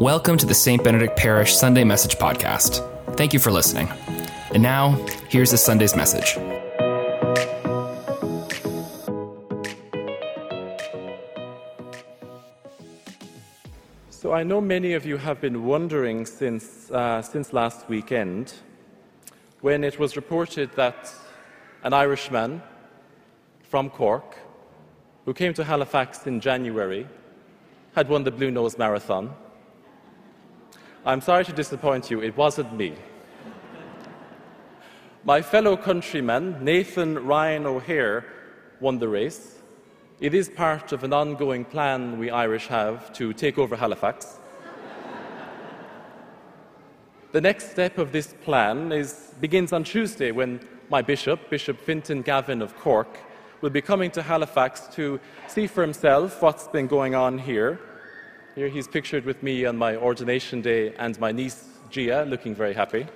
[0.00, 0.82] Welcome to the St.
[0.82, 2.80] Benedict Parish Sunday Message Podcast.
[3.18, 3.86] Thank you for listening.
[4.54, 4.92] And now,
[5.28, 6.36] here's this Sunday's message.
[14.08, 18.54] So, I know many of you have been wondering since, uh, since last weekend
[19.60, 21.12] when it was reported that
[21.82, 22.62] an Irishman
[23.60, 24.38] from Cork
[25.26, 27.06] who came to Halifax in January
[27.94, 29.36] had won the Bluenose Marathon.
[31.02, 32.92] I'm sorry to disappoint you, it wasn't me.
[35.24, 38.26] My fellow countryman, Nathan Ryan O'Hare,
[38.80, 39.56] won the race.
[40.20, 44.36] It is part of an ongoing plan we Irish have to take over Halifax.
[47.32, 52.20] the next step of this plan is, begins on Tuesday when my bishop, Bishop Fintan
[52.20, 53.20] Gavin of Cork,
[53.62, 57.80] will be coming to Halifax to see for himself what's been going on here.
[58.56, 62.74] Here he's pictured with me on my ordination day and my niece Gia looking very
[62.74, 63.06] happy.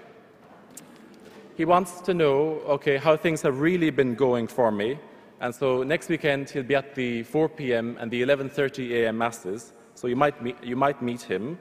[1.57, 4.97] He wants to know, okay, how things have really been going for me.
[5.41, 7.97] And so next weekend he'll be at the 4 p.m.
[7.99, 9.19] and the 11:30 a.m.
[9.19, 9.73] masses.
[9.95, 11.59] So you might meet, you might meet him.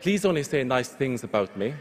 [0.00, 1.74] Please only say nice things about me.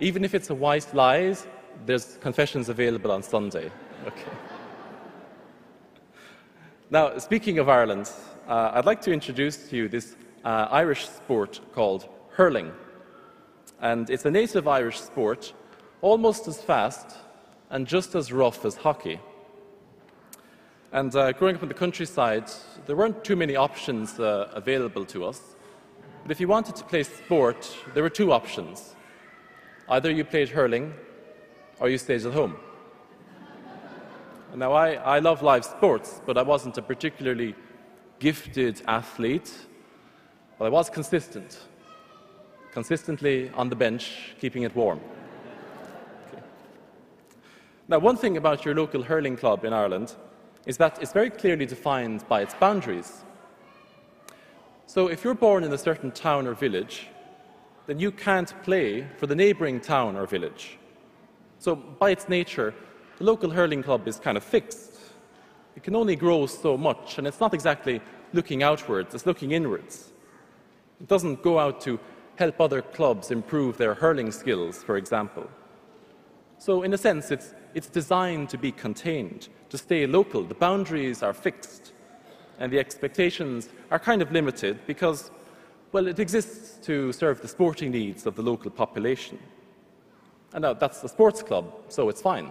[0.00, 1.46] Even if it's a white lies,
[1.86, 3.70] there's confessions available on Sunday.
[4.06, 4.32] Okay.
[6.90, 8.10] Now, speaking of Ireland,
[8.48, 12.72] uh, I'd like to introduce to you this uh, Irish sport called hurling.
[13.80, 15.52] And it's a native Irish sport,
[16.00, 17.16] almost as fast
[17.68, 19.20] and just as rough as hockey.
[20.92, 22.50] And uh, growing up in the countryside,
[22.86, 25.42] there weren't too many options uh, available to us.
[26.22, 28.94] But if you wanted to play sport, there were two options.
[29.90, 30.94] Either you played hurling
[31.80, 32.56] or you stayed at home.
[34.56, 37.54] Now, I, I love live sports, but I wasn't a particularly
[38.18, 39.52] gifted athlete,
[40.58, 41.58] but I was consistent.
[42.72, 45.00] Consistently on the bench, keeping it warm.
[46.28, 46.42] Okay.
[47.88, 50.14] Now, one thing about your local hurling club in Ireland
[50.66, 53.24] is that it's very clearly defined by its boundaries.
[54.86, 57.08] So, if you're born in a certain town or village,
[57.86, 60.78] then you can't play for the neighbouring town or village.
[61.58, 62.74] So, by its nature,
[63.18, 64.97] the local hurling club is kind of fixed.
[65.78, 68.00] It can only grow so much, and it's not exactly
[68.32, 70.10] looking outwards, it's looking inwards.
[71.00, 72.00] It doesn't go out to
[72.34, 75.48] help other clubs improve their hurling skills, for example.
[76.58, 80.42] So, in a sense, it's, it's designed to be contained, to stay local.
[80.42, 81.92] The boundaries are fixed,
[82.58, 85.30] and the expectations are kind of limited because,
[85.92, 89.38] well, it exists to serve the sporting needs of the local population.
[90.52, 92.50] And now that's the sports club, so it's fine.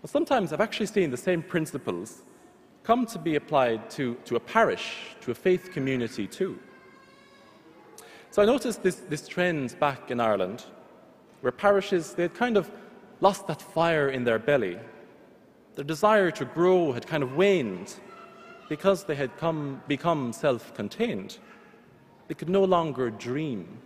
[0.00, 2.22] But sometimes I've actually seen the same principles
[2.82, 6.58] come to be applied to, to a parish, to a faith community too.
[8.30, 10.64] So I noticed this, this trend back in Ireland
[11.40, 12.70] where parishes, they had kind of
[13.20, 14.78] lost that fire in their belly.
[15.74, 17.94] Their desire to grow had kind of waned
[18.68, 21.38] because they had come, become self contained.
[22.28, 23.78] They could no longer dream.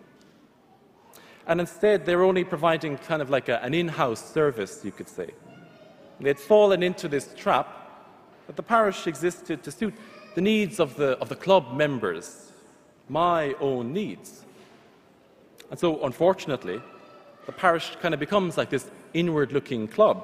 [1.46, 4.92] And instead, they were only providing kind of like a, an in house service, you
[4.92, 5.30] could say.
[6.20, 7.82] They'd fallen into this trap
[8.46, 9.94] that the parish existed to suit
[10.34, 12.52] the needs of the, of the club members,
[13.08, 14.44] my own needs.
[15.70, 16.80] And so, unfortunately,
[17.46, 20.22] the parish kind of becomes like this inward looking club.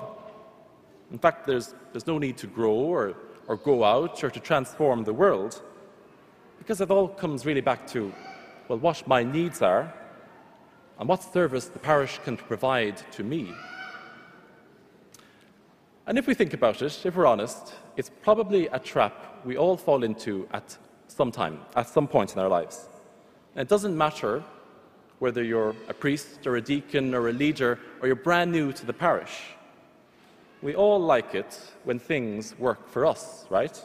[1.10, 3.15] In fact, there's, there's no need to grow or,
[3.47, 5.60] or go out or to transform the world
[6.59, 8.12] because it all comes really back to,
[8.69, 9.93] well, what my needs are
[10.98, 13.53] and what service the parish can provide to me.
[16.08, 19.76] And if we think about it, if we're honest, it's probably a trap we all
[19.76, 20.74] fall into at
[21.06, 22.88] some time, at some point in our lives.
[23.54, 24.42] And it doesn't matter
[25.18, 28.86] whether you're a priest or a deacon or a leader or you're brand new to
[28.86, 29.38] the parish.
[30.62, 33.78] We all like it when things work for us, right?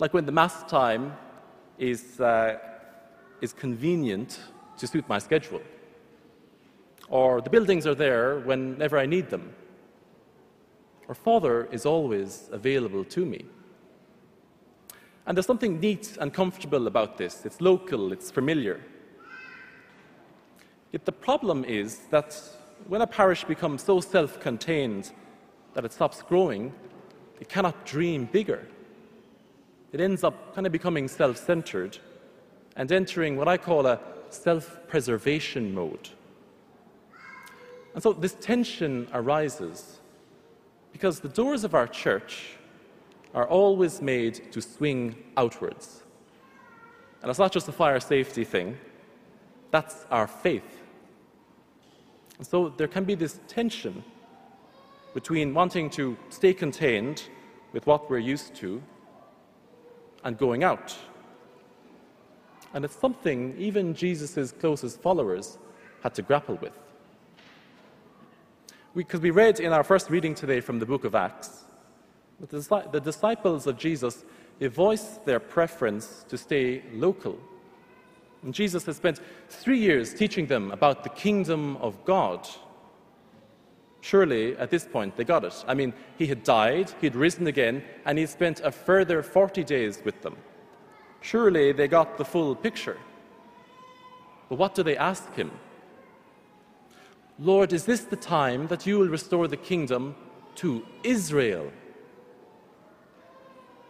[0.00, 1.16] Like when the Mass time
[1.78, 2.58] is, uh,
[3.40, 4.38] is convenient
[4.76, 5.62] to suit my schedule,
[7.08, 9.54] or the buildings are there whenever I need them
[11.12, 13.44] our Father is always available to me.
[15.26, 17.44] And there's something neat and comfortable about this.
[17.44, 18.80] It's local, it's familiar.
[20.90, 22.40] Yet the problem is that
[22.88, 25.12] when a parish becomes so self contained
[25.74, 26.72] that it stops growing,
[27.42, 28.66] it cannot dream bigger.
[29.92, 31.98] It ends up kind of becoming self centered
[32.74, 34.00] and entering what I call a
[34.30, 36.08] self preservation mode.
[37.92, 39.98] And so this tension arises
[40.92, 42.56] because the doors of our church
[43.34, 46.02] are always made to swing outwards.
[47.22, 48.76] And it's not just a fire safety thing,
[49.70, 50.82] that's our faith.
[52.38, 54.04] And so there can be this tension
[55.14, 57.24] between wanting to stay contained
[57.72, 58.82] with what we're used to
[60.24, 60.96] and going out.
[62.74, 65.58] And it's something even Jesus' closest followers
[66.02, 66.76] had to grapple with.
[68.94, 71.64] Because we, we, read in our first reading today from the book of Acts
[72.48, 74.24] the, disciples of Jesus
[74.58, 77.38] they voiced their preference to stay local.
[78.42, 82.46] And Jesus has spent three years teaching them about the kingdom of God.
[84.02, 85.64] Surely, at this point, they got it.
[85.66, 89.64] I mean, he had died, he had risen again, and he spent a further 40
[89.64, 90.36] days with them.
[91.20, 92.98] Surely they got the full picture.
[94.48, 95.50] But what do they ask him?
[97.42, 100.14] Lord, is this the time that you will restore the kingdom
[100.54, 101.72] to Israel?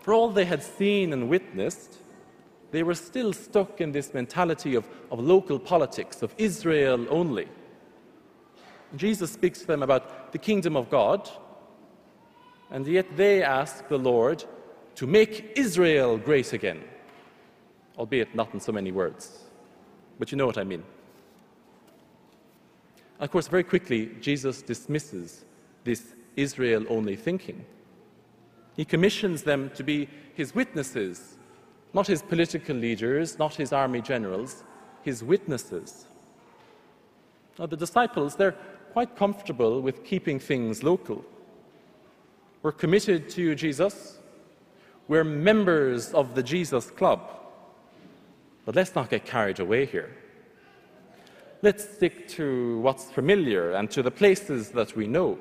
[0.01, 1.99] For all they had seen and witnessed,
[2.71, 7.47] they were still stuck in this mentality of, of local politics, of Israel only.
[8.97, 11.29] Jesus speaks to them about the kingdom of God,
[12.71, 14.43] and yet they ask the Lord
[14.95, 16.83] to make Israel great again,
[17.99, 19.45] albeit not in so many words.
[20.19, 20.85] But you know what I mean.
[23.23, 25.45] Of course, very quickly, Jesus dismisses
[25.85, 27.65] this Israel only thinking.
[28.75, 31.39] He commissions them to be his witnesses,
[31.95, 34.65] not his political leaders, not his army generals,
[35.03, 36.07] his witnesses.
[37.61, 38.57] Now, the disciples, they're
[38.93, 41.25] quite comfortable with keeping things local.
[42.63, 44.19] We're committed to you, Jesus.
[45.07, 47.21] We're members of the Jesus Club.
[48.65, 50.11] But let's not get carried away here.
[51.65, 55.39] Let's stick to what's familiar and to the places that we know.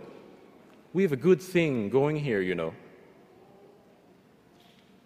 [0.94, 2.76] We have a good thing going here, you know.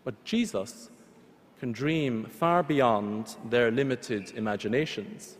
[0.03, 0.89] But Jesus
[1.61, 5.37] can dream far beyond their limited imaginations.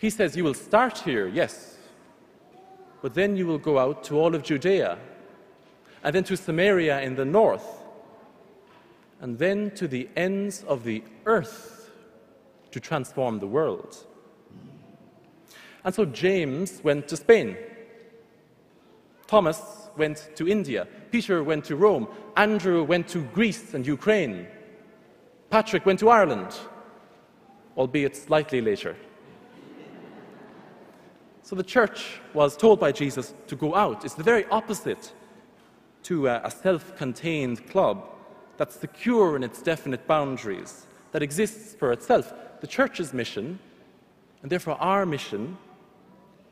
[0.00, 1.76] He says, You will start here, yes,
[3.00, 4.98] but then you will go out to all of Judea,
[6.02, 7.78] and then to Samaria in the north,
[9.20, 11.77] and then to the ends of the earth
[12.70, 13.96] to transform the world.
[15.84, 17.56] And so James went to Spain.
[19.26, 19.60] Thomas
[19.96, 20.86] went to India.
[21.10, 22.08] Peter went to Rome.
[22.36, 24.46] Andrew went to Greece and Ukraine.
[25.50, 26.54] Patrick went to Ireland,
[27.76, 28.96] albeit slightly later.
[31.42, 34.04] So the church was told by Jesus to go out.
[34.04, 35.14] It's the very opposite
[36.02, 38.04] to a, self contained club
[38.58, 42.32] that's secure in its definite boundaries, that exists for itself.
[42.60, 43.58] The church's mission,
[44.42, 45.56] and therefore our mission,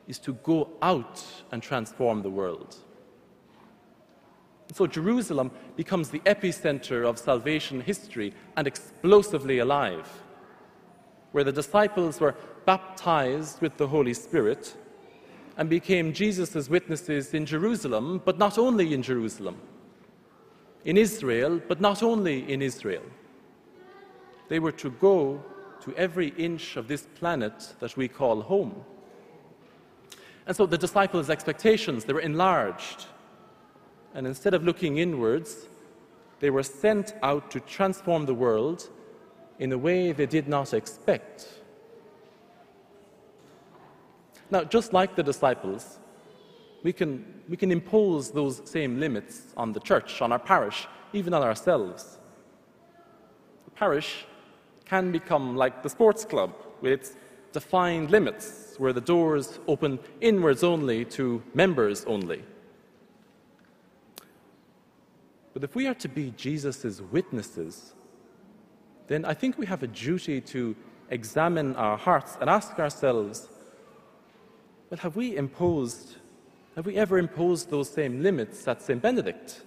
[0.07, 2.77] is to go out and transform the world.
[4.73, 10.07] So Jerusalem becomes the epicenter of salvation history and explosively alive,
[11.31, 14.75] where the disciples were baptized with the Holy Spirit
[15.57, 19.57] and became Jesus' witnesses in Jerusalem, but not only in Jerusalem,
[20.85, 23.03] in Israel, but not only in Israel.
[24.49, 25.43] They were to go
[25.81, 28.83] to every inch of this planet that we call home.
[30.45, 33.05] And so the disciples' expectations, they were enlarged
[34.17, 35.67] and instead of looking inwards,
[36.39, 38.89] they were sent out to transform the world
[39.59, 41.47] in a way they did not expect.
[44.49, 45.99] Now, just like the disciples,
[46.81, 51.33] we can, we can impose those same limits on the church, on our parish, even
[51.35, 52.17] on ourselves.
[53.65, 54.25] The parish
[54.87, 57.15] can become like the sports club with its
[57.51, 62.43] defined limits, where the doors open inwards only to members only.
[65.53, 67.93] But if we are to be Jesus' witnesses,
[69.07, 70.75] then I think we have a duty to
[71.09, 73.47] examine our hearts and ask ourselves
[74.89, 76.15] well, have we imposed,
[76.75, 79.01] have we ever imposed those same limits at St.
[79.01, 79.61] Benedict?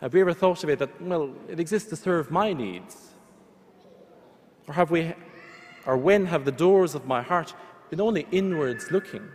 [0.00, 3.08] Have we ever thought of it that, well, it exists to serve my needs?
[4.68, 5.14] Or have we,
[5.86, 7.54] or when have the doors of my heart
[7.88, 9.26] been only inwards looking?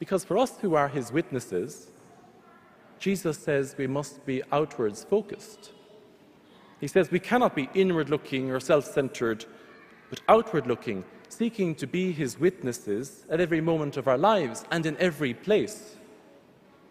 [0.00, 1.86] Because for us who are his witnesses,
[2.98, 5.72] Jesus says we must be outwards focused.
[6.80, 9.46] He says we cannot be inward looking or self centered,
[10.10, 14.84] but outward looking, seeking to be his witnesses at every moment of our lives and
[14.84, 15.96] in every place.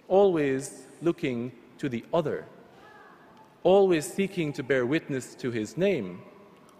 [0.07, 2.45] Always looking to the other,
[3.63, 6.21] always seeking to bear witness to his name,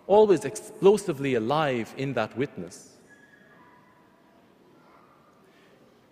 [0.07, 2.97] always explosively alive in that witness.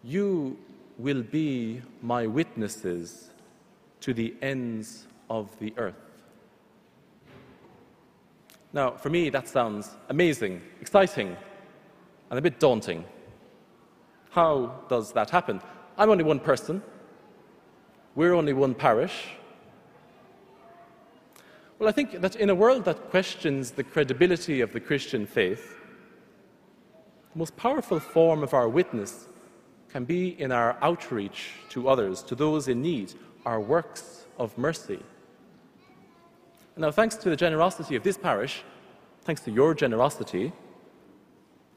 [0.03, 0.57] You
[0.97, 3.29] will be my witnesses
[4.01, 5.95] to the ends of the earth.
[8.73, 11.37] Now, for me, that sounds amazing, exciting,
[12.29, 13.05] and a bit daunting.
[14.31, 15.61] How does that happen?
[15.97, 16.81] I'm only one person.
[18.15, 19.13] We're only one parish.
[21.83, 25.81] Well, I think that in a world that questions the credibility of the Christian faith,
[27.33, 29.27] the most powerful form of our witness
[29.89, 35.01] can be in our outreach to others, to those in need, our works of mercy.
[36.77, 38.63] Now, thanks to the generosity of this parish,
[39.23, 40.53] thanks to your generosity,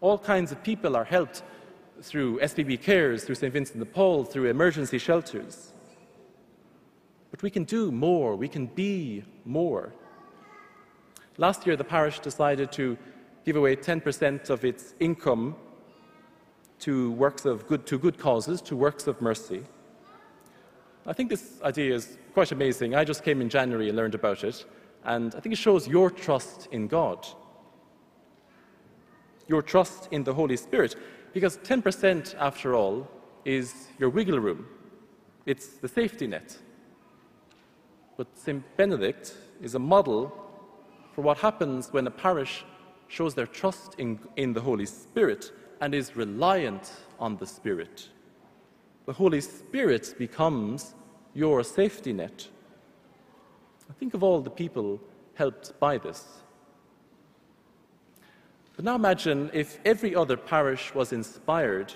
[0.00, 1.42] all kinds of people are helped
[2.00, 3.52] through SPB Cares, through St.
[3.52, 5.72] Vincent de Paul, through emergency shelters.
[7.36, 9.92] But we can do more, we can be more.
[11.36, 12.96] Last year, the parish decided to
[13.44, 15.54] give away 10% of its income
[16.78, 19.62] to works of good, to good causes, to works of mercy.
[21.06, 22.94] I think this idea is quite amazing.
[22.94, 24.64] I just came in January and learned about it,
[25.04, 27.26] and I think it shows your trust in God,
[29.46, 30.96] your trust in the Holy Spirit,
[31.34, 33.06] because 10%, after all,
[33.44, 34.66] is your wiggle room,
[35.44, 36.56] it's the safety net.
[38.16, 38.62] But St.
[38.76, 40.32] Benedict is a model
[41.12, 42.64] for what happens when a parish
[43.08, 48.08] shows their trust in, in the Holy Spirit and is reliant on the Spirit.
[49.06, 50.94] The Holy Spirit becomes
[51.34, 52.48] your safety net.
[53.98, 55.00] Think of all the people
[55.34, 56.24] helped by this.
[58.74, 61.92] But now imagine if every other parish was inspired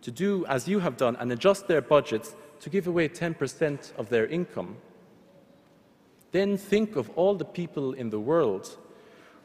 [0.00, 4.08] to do as you have done and adjust their budgets to give away 10% of
[4.08, 4.76] their income.
[6.32, 8.76] Then think of all the people in the world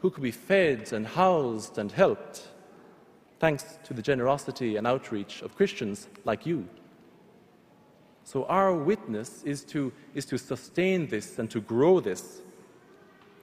[0.00, 2.48] who could be fed and housed and helped
[3.38, 6.68] thanks to the generosity and outreach of Christians like you.
[8.24, 12.42] So, our witness is to, is to sustain this and to grow this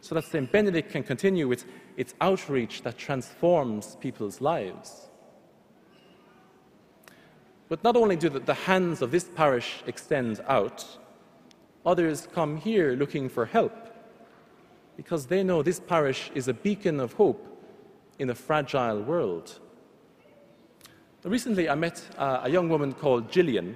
[0.02, 0.52] so that St.
[0.52, 1.66] Benedict can continue with
[1.98, 5.08] its outreach that transforms people's lives.
[7.68, 10.86] But not only do the hands of this parish extend out,
[11.86, 13.74] others come here looking for help
[14.98, 17.46] because they know this parish is a beacon of hope
[18.20, 19.60] in a fragile world.
[21.24, 23.75] Recently, I met uh, a young woman called Gillian.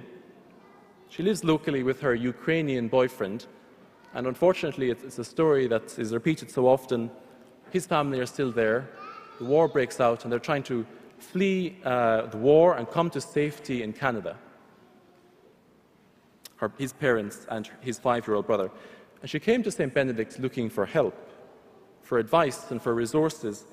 [1.08, 3.46] She lives locally with her Ukrainian boyfriend,
[4.14, 7.10] and unfortunately, it's, a story that is repeated so often.
[7.70, 8.88] His family are still there.
[9.40, 10.86] The war breaks out, and they're trying to
[11.18, 14.36] flee uh, the war and come to safety in Canada.
[16.60, 18.70] Her, his parents and his five year old brother.
[19.20, 19.92] And she came to St.
[19.92, 21.16] Benedict looking for help,
[22.02, 23.64] for advice, and for resources,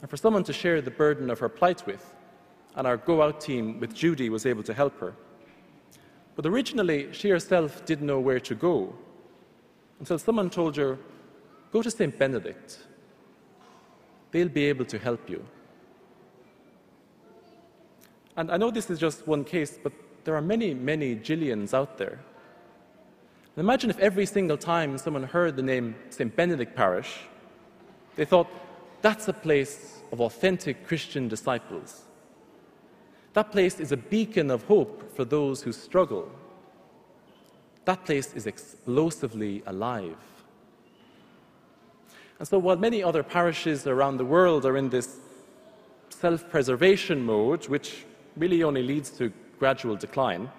[0.00, 2.14] and for someone to share the burden of her plight with
[2.76, 5.14] and our Go Out team with Judy was able to help her.
[6.36, 8.94] But originally, she herself didn't know where to go
[9.98, 10.98] until someone told her,
[11.72, 12.16] Go to St.
[12.18, 12.78] Benedict.
[14.30, 15.44] They'll be able to help you.
[18.36, 19.92] And I know this is just one case, but
[20.24, 22.20] there are many, many Gillians out there.
[23.56, 26.34] And imagine if every single time someone heard the name St.
[26.36, 27.20] Benedict Parish,
[28.14, 28.48] they thought,
[29.00, 32.02] that's a place of authentic Christian disciples.
[33.32, 36.30] That place is a beacon of hope for those who struggle.
[37.86, 40.16] That place is explosively alive.
[42.38, 45.16] And so, while many other parishes around the world are in this
[46.10, 48.04] self preservation mode, which
[48.36, 50.50] really only leads to gradual decline,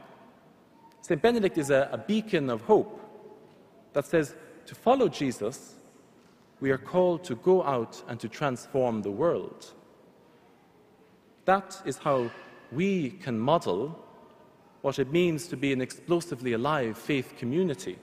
[1.07, 1.21] St.
[1.21, 2.99] Benedict is a, a, beacon of hope
[3.93, 4.35] that says
[4.65, 5.75] to follow Jesus,
[6.59, 9.71] we are called to go out and to transform the world.
[11.45, 12.29] That is how
[12.73, 13.97] we can model
[14.81, 17.97] what it means to be an explosively alive faith community,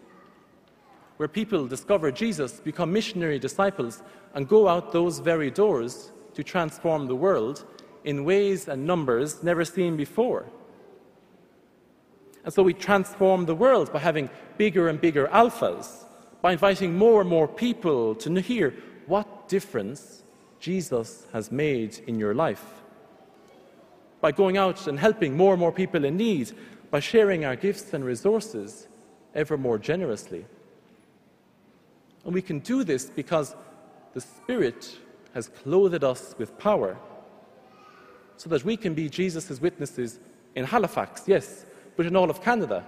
[1.19, 7.07] where people discover Jesus, become missionary disciples, and go out those very doors to transform
[7.07, 7.67] the world
[8.05, 10.47] in ways and numbers never seen before.
[12.45, 16.05] And so we transform the world by having bigger and bigger alphas,
[16.43, 18.75] by inviting more and more people to hear
[19.07, 20.23] what difference
[20.61, 22.65] Jesus has made in your life
[24.25, 26.51] by going out and helping more and more people in need,
[26.91, 28.89] by sharing our gifts and resources
[29.35, 30.47] ever more generously.
[32.25, 33.55] And we can do this because
[34.15, 34.97] the Spirit
[35.35, 36.97] has clothed us with power
[38.39, 40.19] so that we can be Jesus' witnesses
[40.55, 42.85] in Halifax, yes, but in all of Canada.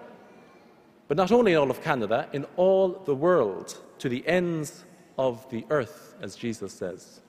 [1.08, 4.84] But not only in all of Canada, in all the world, to the ends
[5.18, 7.20] of the earth, as Jesus says.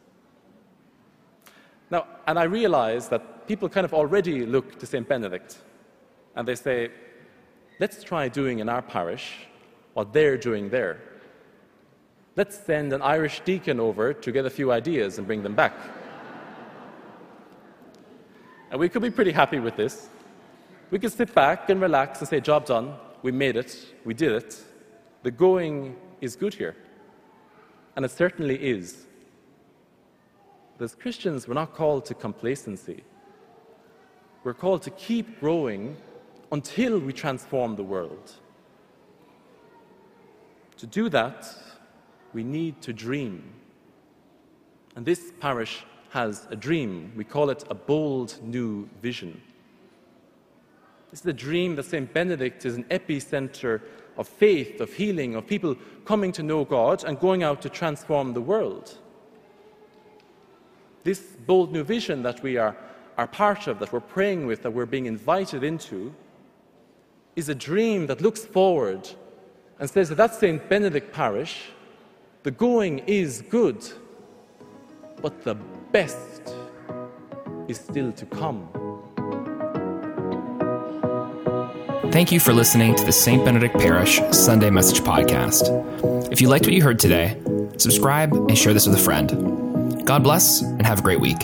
[1.89, 5.07] Now, and I realize that people kind of already look to St.
[5.07, 5.57] Benedict
[6.35, 6.91] and they say,
[7.79, 9.47] let's try doing in our parish
[9.93, 11.01] what they're doing there.
[12.35, 15.73] let's send an Irish deacon over to get a few ideas and bring them back.
[18.69, 20.09] and we could be pretty happy with this.
[20.89, 24.31] We can sit back and relax and say, Job done, we made it, we did
[24.31, 24.63] it.
[25.23, 26.75] The going is good here.
[27.95, 29.05] And it certainly is.
[30.77, 33.03] But as Christians, we're not called to complacency.
[34.43, 35.97] We're called to keep growing
[36.51, 38.31] until we transform the world.
[40.77, 41.53] To do that,
[42.33, 43.43] we need to dream.
[44.95, 47.11] And this parish has a dream.
[47.15, 49.41] We call it a bold new vision.
[51.11, 52.13] This is a dream that St.
[52.13, 53.81] Benedict is an epicenter
[54.17, 58.33] of faith, of healing, of people coming to know God and going out to transform
[58.33, 58.97] the world.
[61.03, 62.75] This bold new vision that we are,
[63.17, 66.13] are part of, that we're praying with, that we're being invited into,
[67.35, 69.07] is a dream that looks forward
[69.79, 70.67] and says that that's St.
[70.67, 71.69] Benedict Parish.
[72.43, 73.85] The going is good,
[75.21, 75.55] but the
[75.91, 76.53] best
[77.67, 78.86] is still to come.
[82.17, 83.45] Thank you for listening to the St.
[83.45, 86.31] Benedict Parish Sunday Message Podcast.
[86.31, 87.39] If you liked what you heard today,
[87.77, 90.03] subscribe and share this with a friend.
[90.03, 91.37] God bless and have a great week.